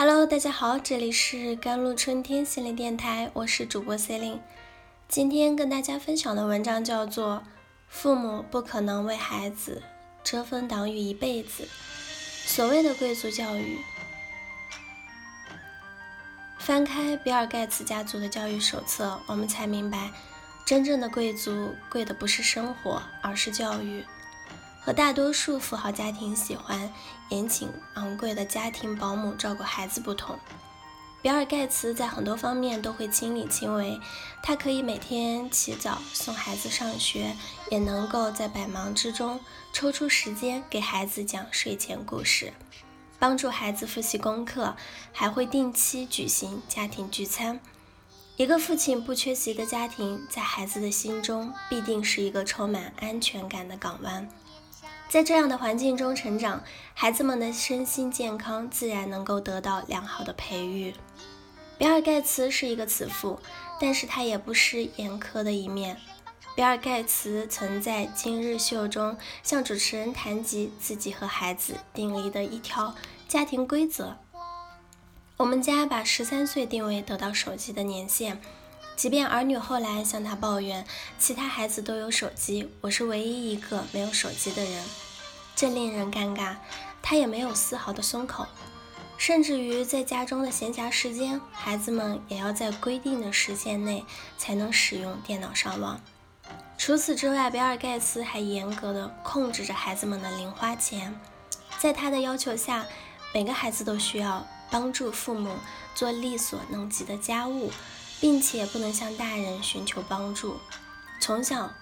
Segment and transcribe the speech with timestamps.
[0.00, 4.38] Hello，大家好，这里是甘露春天心灵电台，我是主播 Celine。
[5.08, 7.38] 今天跟大家分享的文章叫做
[7.88, 9.82] 《父母不可能为孩子
[10.22, 11.64] 遮风挡雨一辈子》。
[12.48, 13.80] 所谓的贵族教育，
[16.60, 20.12] 翻开比尔盖茨家族的教育手册，我们才明白，
[20.64, 24.04] 真正的贵族贵的不是生活，而是教育。
[24.80, 26.92] 和大多数富豪家庭喜欢
[27.28, 30.38] 严请昂贵的家庭保姆照顾孩子不同，
[31.20, 34.00] 比尔·盖茨在很多方面都会亲力亲为。
[34.42, 37.36] 他可以每天起早送孩子上学，
[37.70, 39.38] 也能够在百忙之中
[39.72, 42.54] 抽出时间给孩子讲睡前故事，
[43.18, 44.74] 帮助孩子复习功课，
[45.12, 47.60] 还会定期举行家庭聚餐。
[48.36, 54.28] 一个父亲不缺席的家庭，在孩子的心中必定是一个充满安全感的港湾。
[55.08, 56.62] 在这样的环境中成长，
[56.92, 60.94] 孩子们的身心健康自然能够得到良好的培育。
[61.78, 63.40] 比尔·盖茨是一个慈父，
[63.80, 65.96] 但是他也不失严苛的一面。
[66.54, 72.94] 比尔·盖茨曾在《今日秀》中向主持人谈及自己和孩子订立的一条
[73.26, 74.16] 家庭规则：
[75.38, 78.40] 我们家把十三岁定为得到手机的年限，
[78.98, 80.84] 即便儿女后来向他抱怨
[81.20, 84.84] 其他孩子都有手机，我是唯一一个没有手机的人。
[85.54, 86.56] 这令人尴尬，
[87.00, 88.48] 他也没有丝毫的松口，
[89.16, 94.04] 甚至于在家中的闲暇时间，孩子们也要在规定的时间内
[94.36, 96.00] 才能使用电脑上网。
[96.76, 101.16] 除此之外，比尔·盖茨还严格的控制着孩子们的零花钱，
[101.78, 102.84] 在他的要求下，
[103.32, 105.54] 每个孩子都需要帮助父母
[105.94, 107.70] 做力所能及的家务，
[108.20, 110.58] 并且不能向大人寻求帮助。
[111.20, 111.72] 从小。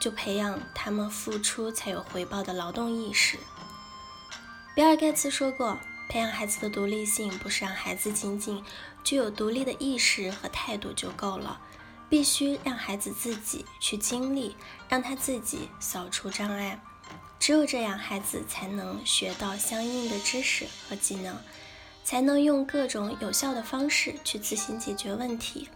[0.00, 3.36] 就培养他们付出才有回报的劳动意识。
[4.72, 5.76] 比尔·盖茨说过
[6.08, 8.62] ：“培养孩子的独立性，不是让孩子仅仅
[9.02, 11.60] 具有独立的意识和态度就够了，
[12.08, 14.54] 必须让孩子自己去经历，
[14.88, 16.80] 让他自己扫除障碍。
[17.40, 21.36] 只有这样，孩子才能学到相应的知识和技能，
[22.08, 25.68] 才能用各种有效的方式去自行解决问题。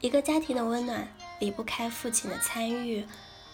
[0.00, 1.08] 一个家庭的温暖
[1.40, 3.04] 离不开父亲的参与。”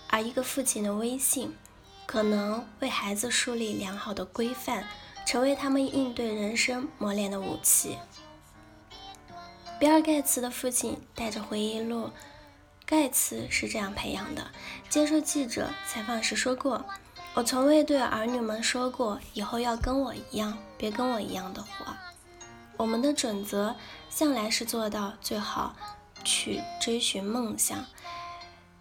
[0.06, 1.56] 而一个父亲的威信，
[2.04, 4.84] 可能为孩子树立良好的规范，
[5.24, 7.96] 成为他们应对人生磨练的武器。
[9.78, 12.10] 比尔·盖茨的父亲带着回忆录，
[12.84, 14.50] 盖茨是这样培养的。
[14.90, 16.84] 接受记者采访时说过
[17.32, 22.09] ：“我从未对儿女们说过以后要跟我一样，别跟我一样的活。
[22.80, 23.76] 我们的准则
[24.08, 25.76] 向来是做到最好，
[26.24, 27.84] 去追寻梦想。”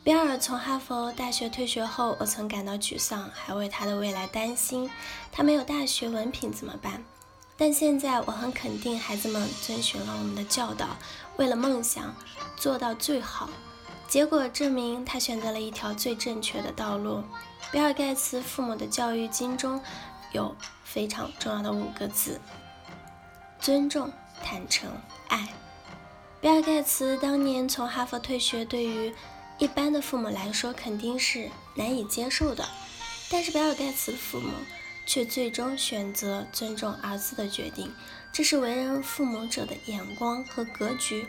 [0.06, 4.90] 比尔从哈佛大学退学后，我曾感到沮丧，还为他的未来担心。
[5.34, 7.04] 他没有大学文凭怎么办？
[7.58, 10.88] 但现在我很肯定，孩子们遵循了我们的教导，
[11.36, 12.16] 为了梦想
[12.56, 13.50] 做到最好。
[14.08, 17.22] 结果证明，他选择了一条最正确的道路。
[17.70, 19.80] 比尔盖茨父母的教育经中
[20.32, 20.56] 有
[20.86, 22.40] 非常重要的五个字：
[23.60, 24.12] 尊重、
[24.44, 24.90] 坦诚、
[25.28, 25.48] 爱。
[26.42, 29.14] 比尔盖茨当年从哈佛退学，对于
[29.58, 32.66] 一般的父母来说肯定是难以接受的，
[33.30, 34.52] 但是比尔盖茨的父母
[35.06, 37.94] 却最终选择尊重儿子的决定，
[38.32, 41.28] 这是为人父母者的眼光和格局。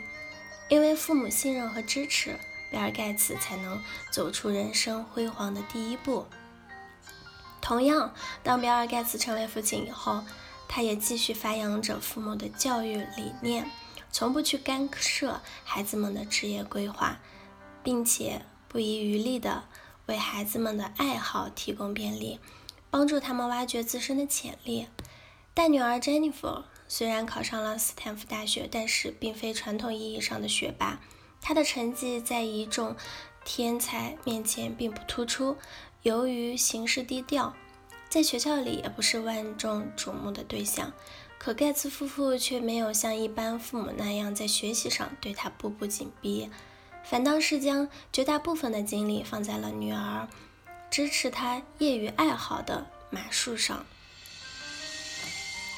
[0.69, 6.25] 因为父母信任和支持，比尔盖茨才能走出人生辉煌的第一步。
[7.59, 10.23] 同样，当比尔盖茨成为父亲以后，
[10.71, 13.69] 他也继续发扬着父母的教育理念，
[14.09, 17.19] 从不去干涉孩子们的职业规划。
[17.83, 19.63] 并且不遗余力地
[20.05, 22.39] 为孩子们的爱好提供便利，
[22.89, 24.87] 帮助他们挖掘自身的潜力。
[25.53, 31.01] 大女儿 Jennifer 虽然考上了斯坦福大学，但是并非传统意义上的学霸。
[31.41, 32.95] 她的成绩在一众
[33.43, 35.57] 天才面前并不突出，
[36.03, 37.55] 由于行事低调，
[38.11, 40.91] 在学校里也不是万众瞩目的对象。
[41.37, 46.49] 可盖茨夫妇却没有像一般父母那样在学习上对她步步紧逼。
[47.05, 50.27] 反倒是将绝大部分的精力放在了女儿
[50.89, 53.85] 支持她业余爱好的马术上。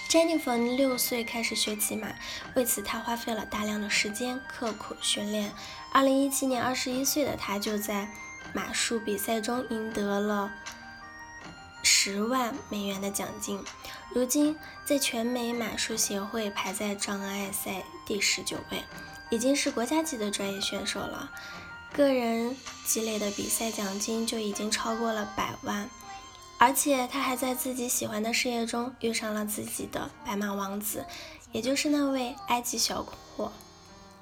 [0.09, 2.15] Jennifer 六岁开始学骑马，
[2.55, 5.51] 为此她花费了大量的时间刻苦训练。
[5.91, 8.11] 二零一七年，二十一岁的她就在
[8.53, 10.51] 马术比赛中赢得了
[12.05, 13.57] 十万美元的奖金。
[14.13, 18.83] 如今，在全美马术协会排在障碍赛第十九位。
[19.29, 21.31] 已经是国家级的专业选手了，
[21.93, 25.89] 个人积累的比赛奖金就已经超过了百万。
[26.57, 31.05] 而且他还在自己喜欢的事业中遇上了自己的白马王子，
[31.53, 33.01] 也就是那位埃及小
[33.37, 33.49] 伙。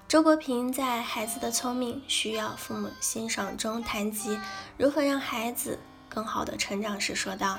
[0.07, 4.38] 周国平在《孩子的聪明需要父母欣赏》中谈及
[4.77, 5.80] 如何让孩子
[6.13, 7.58] 更好的成长时说道：“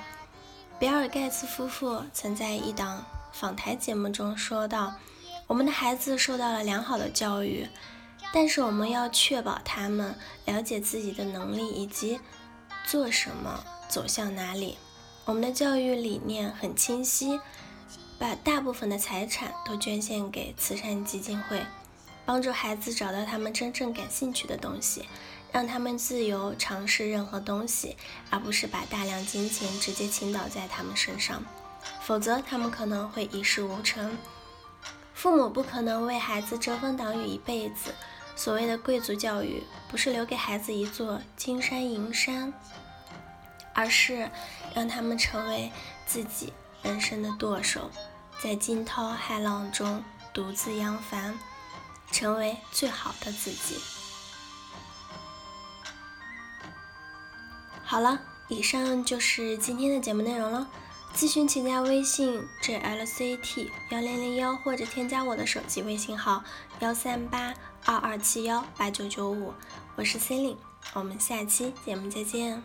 [0.79, 4.93] 比尔盖茨夫妇曾在一档访谈节目中说道，
[5.47, 7.67] 我们的孩子受到了良好的教育，
[8.33, 10.15] 但是我们要确保他们
[10.45, 12.21] 了解自己的能力以及
[12.87, 14.77] 做什么、走向哪里。
[15.25, 17.41] 我们的教育理念很清晰，
[18.19, 21.65] 把大部分的财产都捐献给慈善基金会。”
[22.25, 25.05] 帮助孩子找到他们真正感兴趣的东西，
[25.53, 27.97] 让他们自由尝试任何东西，
[28.31, 31.45] 而不是把大量金钱直接倾倒在他们身上，
[32.01, 34.17] 否则他们可能会一事无成。
[35.15, 37.95] 父母不可能为孩子遮风挡雨一辈子。
[38.35, 42.53] 所谓的贵族教育，不是留给孩子一座金山银山，
[43.75, 44.31] 而是
[44.75, 45.71] 让他们成为
[46.07, 46.53] 自己
[46.83, 47.91] 人生的舵手，
[48.43, 50.03] 在惊涛骇浪中
[50.33, 51.39] 独自扬帆。
[52.11, 53.81] 成为最好的自己。
[57.93, 58.19] 好了，
[58.49, 60.67] 以上就是今天的节目内容了。
[61.15, 66.43] 咨询请加微信 jlct 幺零零幺，或者添加我的手机微信号
[66.81, 67.53] 幺三八
[67.85, 69.53] 二二七幺八九九五，
[69.95, 70.59] 我是 c e l i n e
[70.95, 72.63] 我们下期节目再见。